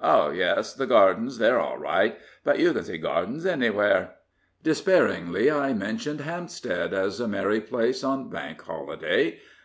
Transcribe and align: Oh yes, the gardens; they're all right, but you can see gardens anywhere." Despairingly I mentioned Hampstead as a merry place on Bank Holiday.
Oh 0.00 0.30
yes, 0.30 0.74
the 0.74 0.86
gardens; 0.86 1.38
they're 1.38 1.58
all 1.58 1.76
right, 1.76 2.16
but 2.44 2.60
you 2.60 2.72
can 2.72 2.84
see 2.84 2.98
gardens 2.98 3.44
anywhere." 3.44 4.10
Despairingly 4.62 5.50
I 5.50 5.72
mentioned 5.72 6.20
Hampstead 6.20 6.94
as 6.94 7.18
a 7.18 7.26
merry 7.26 7.60
place 7.60 8.04
on 8.04 8.30
Bank 8.30 8.62
Holiday. 8.62 9.40